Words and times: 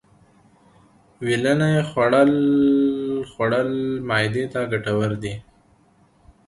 ویلنی 1.25 1.75
خوړل 1.89 2.31
خوړل 3.31 3.71
معدې 4.07 4.45
ته 4.53 4.61
گټور 4.71 5.11
دي. 5.23 5.33